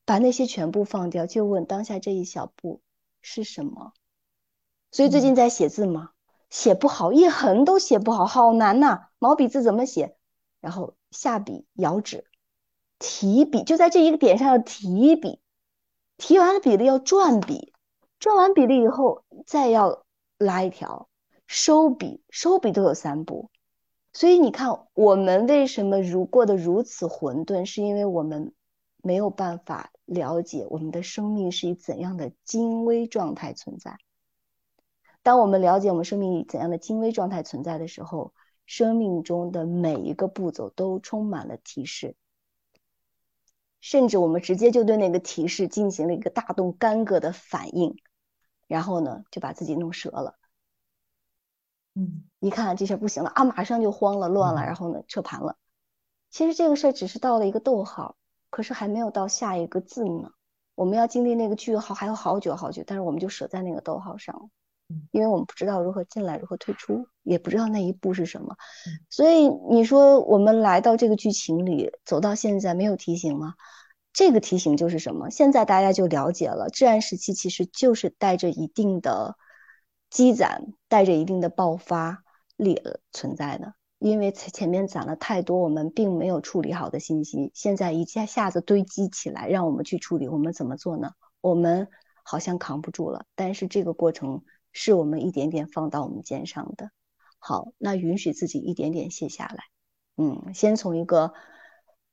[0.04, 2.82] 把那些全部放掉，就问当下这一小步
[3.22, 3.92] 是什么？
[4.92, 6.10] 所以最近在写字嘛，
[6.48, 9.08] 写不好，一横都写不好，好难呐！
[9.18, 10.16] 毛笔字怎么写？
[10.60, 12.26] 然后下笔、摇指、
[12.98, 15.40] 提笔，就在这一个点上要提笔，
[16.16, 17.72] 提完了笔了要转笔，
[18.18, 20.04] 转完笔了以后再要
[20.38, 21.08] 拉一条，
[21.46, 23.48] 收笔，收笔都有三步。
[24.12, 28.52] 所以你看，我们为什么如过得如此混沌，是因为我们
[29.02, 33.96] 没有办法了解我们的生命是以怎样的精微状态存在。
[35.22, 38.32] 当我们了解我们生命以怎样的精微状态存在的时候，
[38.66, 42.16] 生命中的每一个步骤都充满了提示，
[43.80, 47.96] 甚至我们直接就对那个提示进行了一个大动干戈的反应，
[48.66, 50.36] 然后呢，就把自己弄折了。
[51.94, 55.56] 嗯，一看这事不行了啊，马上就慌了、乱了，然后呢，撤盘了。
[56.30, 58.16] 其实这个事儿只是到了一个逗号，
[58.48, 60.30] 可是还没有到下一个字呢。
[60.76, 64.48] 我们要经历那个句号还有好久好久，但是我们就舍在那个逗号上了，
[65.10, 68.56] 因为我们不知道如何进来，如何退出，也不知道那一步是什么。
[69.08, 73.54] 所以你说我们来到这个剧情里，走到现在没有提醒吗？
[74.12, 75.30] 这个提醒就是什么？
[75.30, 79.36] 现在大家就了解了，至暗时期其实就是带着一定的。
[80.12, 82.24] 积攒带着一定的爆发
[82.56, 91.12] 力存在的，因为前面攒了太多我们并没有处理好的信息，现在一下下子堆积起来，让我们去处理，我们怎么做呢？
[91.40, 91.86] 我们
[92.24, 96.90] 好像扛不住了，但是这个过程是我们一点点放到我们肩上的。
[97.38, 99.64] 好，那允许自己一点点卸下来，
[100.16, 101.32] 嗯，先从一个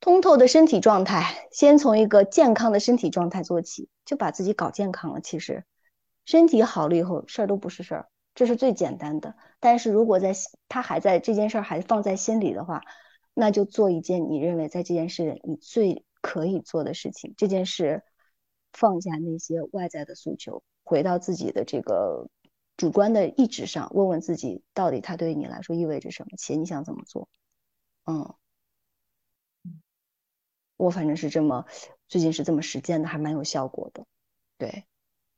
[0.00, 5.20] 通透的身体状态，先从一个健康的身体状态做起，就把自己搞健康了。
[5.20, 5.64] 其实。
[6.24, 9.34] 身体好了以后，事儿都不是事儿，这是最简单的。
[9.60, 10.34] 但是如果在
[10.68, 12.82] 他还在这件事儿还放在心里的话，
[13.32, 17.32] 那就做一件你认为在这件事你最可以做的事情。
[17.38, 18.02] 这件事
[18.74, 22.28] 放下那些外在的诉求，回到自己的这个
[22.78, 27.28] 主观的意志上，问问自己到底它对你来说意味着什么，且你想怎么做？
[28.06, 28.34] 嗯，
[30.78, 31.66] 我反正是这么
[32.06, 34.06] 最近是这么实践的，还蛮有效果的。
[34.56, 34.86] 对。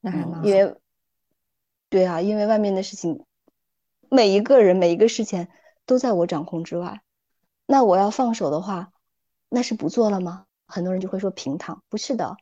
[0.02, 0.76] 那还蛮因为，
[1.90, 3.26] 对啊，因为外面的事情，
[4.08, 5.48] 每一个人每一个事情
[5.84, 7.02] 都在我掌控之外。
[7.66, 8.92] 那我要放手的话，
[9.50, 10.46] 那是不做了吗？
[10.66, 12.36] 很多人就会说平躺，不是的，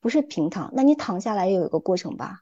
[0.00, 0.72] 不是平躺。
[0.74, 2.40] 那你躺下来也有一个过程吧？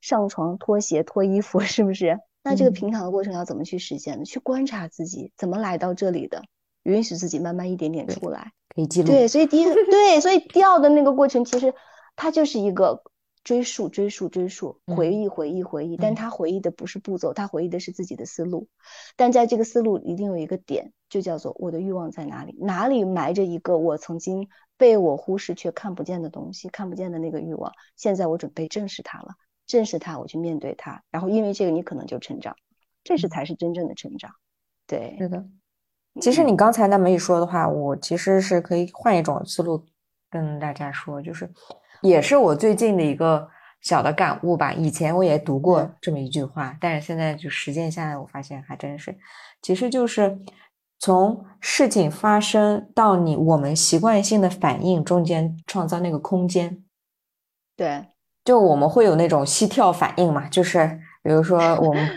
[0.00, 2.18] 上床脱鞋脱衣服， 是不是？
[2.42, 4.24] 那这个平躺的过程要怎么去实现呢？
[4.24, 6.42] 去观察自己怎么来到这里的，
[6.82, 9.08] 允许自己慢慢一点点出来，可以记录。
[9.08, 11.74] 对，所以第一 对，所以掉的那个过程其实
[12.16, 13.02] 它就是一个。
[13.42, 15.96] 追溯，追溯，追溯，回忆，回忆，回忆。
[15.96, 18.68] 但他回忆的不是步骤，他回忆的是自己的思路。
[19.16, 22.54] 但在这个思路一定有一个点，就叫做我的欲望在哪里？
[22.60, 26.68] 哪里埋着一个我曾经被我忽视却看不见的东西？
[26.68, 29.28] 看不见的那个欲望，现在我准备正视它了。
[29.70, 31.02] 正视它，我去面对它。
[31.10, 32.54] 然后因为这个，你可能就成长。
[33.02, 34.30] 这是才是真正的成长。
[34.86, 35.42] 对，是的。
[36.20, 39.86] 其实你刚才那么一说的话，我其实是可以换一种思路
[40.28, 41.50] 跟大家说，就是。
[42.02, 43.48] 也是我最近的一个
[43.82, 44.72] 小的感悟吧。
[44.72, 49.16] 以前我也读过这么一句话，但是现在就实践下来，我发现还真是，
[49.62, 50.38] 其实就是
[50.98, 56.84] 从事情发生到你我们习惯性的反应中间创造那个空间。
[57.76, 58.06] 对，
[58.44, 60.86] 就我们会有那种膝跳反应嘛，就是
[61.22, 62.08] 比如说我们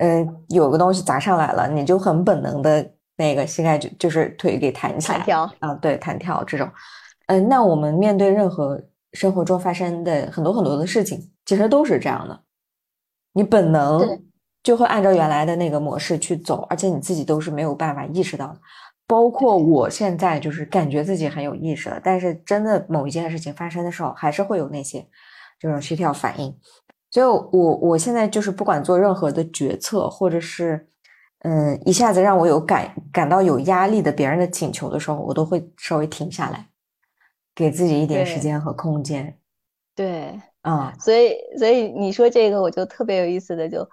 [0.00, 6.68] 嗯 有个东西砸上来了，你就很本能的那个膝盖就就是腿给弹起来，弹跳啊，对，弹跳这种。
[7.26, 8.80] 嗯，那我们面对任何。
[9.12, 12.42] 生活中发生的很多很多的事情，其实都是这样的。
[13.32, 14.22] 你本能
[14.62, 18.60] 就会按照原来的那个模式去走，而且你自己都是没有办法意识到的。
[19.08, 25.04] 包括我现在就是感觉自己很有意识了，但是真的某一件事情发生的时候，还是会有那些
[25.60, 26.52] 这种虚跳反应。
[27.12, 30.88] 所以，我我现在就是不管做任何的决策，或者是
[31.40, 36.66] 嗯一下子让我有感感到有压力的别人的请求的时候，我都会稍微停下来。
[37.52, 39.36] 给自己一点时间和空间，
[39.94, 43.86] 对，嗯，所以，所以你说这个，我就特别有意思的，就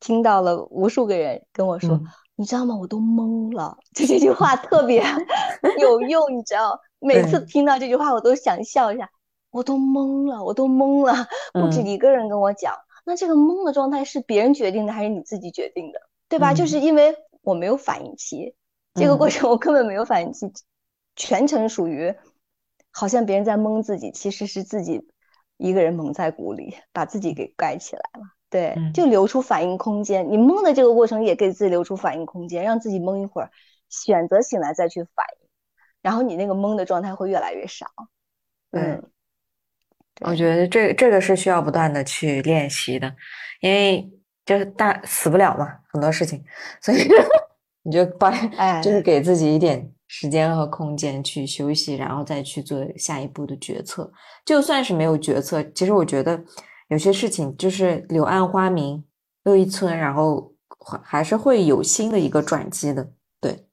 [0.00, 1.98] 听到了无数个人跟我说，
[2.34, 2.76] 你知道吗？
[2.76, 5.02] 我都懵了，就这句话特别
[5.80, 9.08] 有用，你知道，每次听到这句话，我都想笑一下，
[9.54, 12.74] 我都懵了，我都懵了，不止一个人跟我讲，
[13.06, 16.52] 那这个懵的状态是别人决定的还是你自己决定的，对吧？
[16.52, 18.56] 就是因为我没有反应期，
[18.94, 20.52] 这个过程我根本没有反应期，
[21.16, 22.14] 全程属于。
[22.96, 25.08] 好像别人在蒙自己，其实是自己
[25.56, 28.24] 一个人蒙在鼓里，把自己给盖起来了。
[28.48, 30.30] 对，就留出反应空间。
[30.30, 33.50] 你蒙的这个过程也给自己留出反应空间，让自己蒙一会儿，
[33.88, 35.48] 选择醒来再去反应，
[36.02, 37.86] 然后你那个蒙的状态会越来越少。
[38.70, 39.10] 嗯，
[40.20, 43.14] 我觉得这这个是需要不断的去练习的，
[43.60, 44.10] 因为
[44.44, 46.44] 就是大死不了嘛，很多事情，
[46.80, 47.08] 所以
[47.82, 48.30] 你就把，
[48.80, 49.90] 就是给自己一点。
[50.06, 54.12] 时间和空间去休息，然后再去做下一步的决策。
[54.44, 56.40] 就算是没有决策，其实我觉得
[56.88, 59.02] 有些事情就是柳暗花明
[59.44, 60.52] 又一村，然后
[61.02, 63.10] 还是会有新的一个转机的。
[63.40, 63.66] 对，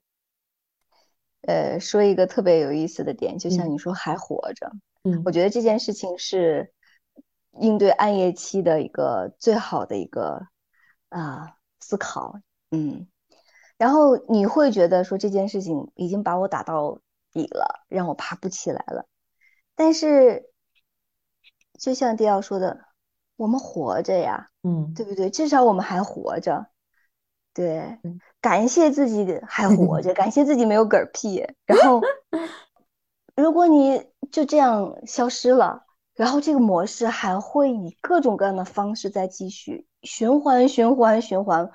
[1.46, 4.80] 呃，说一个特别有意思的点，就像你说还活着，嗯，
[5.24, 6.72] 我觉得这件事情是
[7.60, 10.46] 应对暗夜期的一个最好的一个
[11.08, 12.38] 啊思考，
[12.70, 13.06] 嗯。
[13.78, 17.00] 然后你会觉得说这件事情已经把我打到
[17.32, 19.06] 底了，让我爬不起来了。
[19.74, 20.50] 但是，
[21.80, 22.78] 就像迪奥说的，
[23.34, 25.30] 我们活着呀，嗯，对不对？
[25.30, 26.66] 至少我们还活着，
[27.52, 27.98] 对，
[28.40, 31.44] 感谢自己还活着， 感谢自己没有嗝屁。
[31.66, 32.00] 然后，
[33.34, 41.70] 如果你就这样消失了，然后这个模式还会以各种各样的方式在继续循环、循环、循环。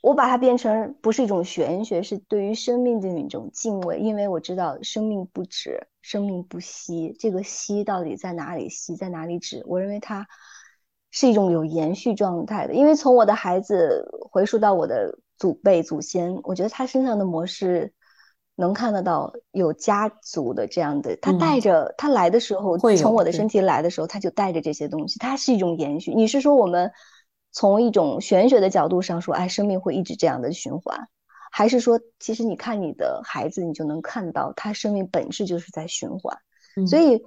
[0.00, 7.16] 我把它变成不是一种玄学，是对于生命的一种敬畏，因为我知道生命不止，生命不息。
[7.18, 8.68] 这个息到底在哪里？
[8.68, 9.62] 息在哪里止？
[9.66, 10.26] 我认为它
[11.10, 12.74] 是一种有延续状态的。
[12.74, 17.90] 因为从我的孩子回溯到我的祖辈祖先，我觉得他身上的模式
[18.56, 26.12] 能看得到有家族的这样的，他带着他来的时候，从我的身体来的时候，他就带着这些东西，它是一种延续。
[26.14, 26.90] 你是说我们？
[27.56, 31.06] 从一种玄学的角度上说，哎，生命会一直这样的循环，
[31.52, 36.36] 还是说，其实你看你的孩子，你就能看到他生命本质就是在循环，
[36.88, 37.22] 所以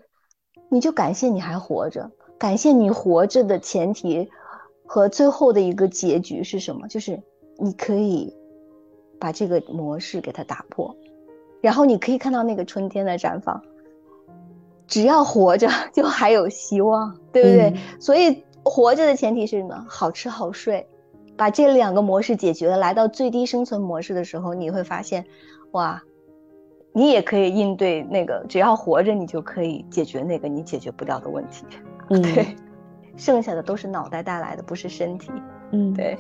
[0.70, 4.30] 你就感谢你还活着，感谢你活着的前提
[4.86, 6.90] 和最后的一个结局是什么？
[6.90, 7.24] 就是
[7.58, 8.36] 你可以
[9.22, 10.94] 把这个模式给它打破，
[11.62, 13.62] 然后你可以看到那个春天的绽放。
[14.88, 17.74] 只要活着， 就还有希望，对不对？
[18.00, 18.44] 所以。
[18.70, 19.86] 活着的前提是什么？
[19.88, 20.86] 好吃好睡，
[21.38, 25.24] 把这两个模式解决了，来到最低生存模式的时候，你会发现，
[25.72, 26.04] 哇，
[26.92, 31.64] 你也可以应对那个，只要活着，你就可以解决那个你解决不掉的问题。
[32.10, 32.58] 嗯， 对，
[33.16, 35.32] 剩下的都是脑袋带来的，不是身体。
[35.72, 36.18] 嗯，对，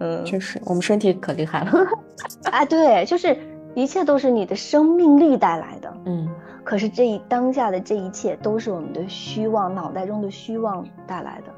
[0.00, 1.70] 嗯，确实，我们身体可厉害了。
[2.50, 3.38] 啊，对，就是
[3.74, 5.92] 一切都是你的生命力带来的。
[6.04, 6.28] 嗯，
[6.62, 11.52] 可是这一当下的这一切都是我们的虚妄，脑袋中的虚妄带来的。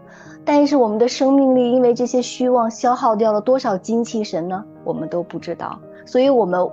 [0.45, 4.65] 但是我们的生命力因为这些虚妄消耗掉了多少精气神呢？
[4.85, 6.67] 我们都不知道，所以我们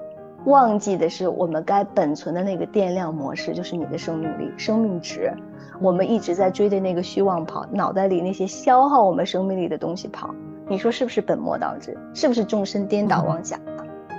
[0.45, 5.33] 忘记的是我们该本存的那个电量模式，就是你的生命力、生命值。
[5.81, 10.33] 我们一直在追着那个虚妄跑，脑袋里那些消耗我们生命力的东西跑。
[10.67, 11.97] 你说是不是本末倒置？
[12.13, 13.59] 是不是众生颠倒妄想？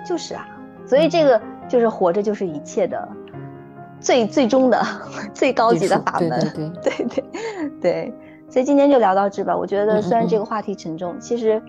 [0.07, 0.47] 就是啊，
[0.87, 3.09] 所以这个就是活着就是一切的
[4.01, 4.83] 最最终的
[5.33, 6.31] 最高级的法门。
[6.83, 8.15] 对对对 对对。
[8.49, 9.57] 所以今天就聊到这吧。
[9.57, 11.61] 我觉得虽然这个话题沉重，其实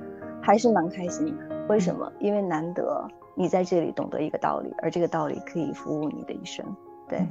[0.42, 1.56] 还是蛮开心的。
[1.68, 2.12] 为什么？
[2.20, 6.64] 因为难得你在这里懂得一个道理，而这个道理可以服务你的一生。
[7.08, 7.28] 对，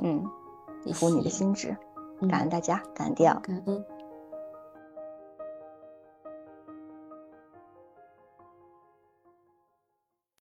[0.00, 0.24] 嗯，
[0.92, 1.76] 服务你的心智。
[2.28, 3.34] 感恩大家，感恩迪奥。
[3.40, 3.84] 感恩。